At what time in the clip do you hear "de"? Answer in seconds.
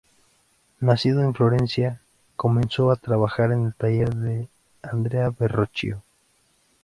4.15-4.47